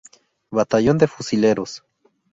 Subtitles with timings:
[0.49, 1.83] Batallón de Fusileros.